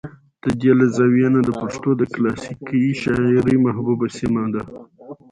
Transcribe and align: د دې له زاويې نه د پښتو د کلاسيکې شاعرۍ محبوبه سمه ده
د 0.43 0.45
دې 0.59 0.71
له 0.79 0.85
زاويې 0.95 1.27
نه 1.35 1.41
د 1.47 1.49
پښتو 1.61 1.89
د 1.97 2.03
کلاسيکې 2.13 2.81
شاعرۍ 3.01 3.57
محبوبه 3.65 4.07
سمه 4.17 4.43
ده 4.53 4.63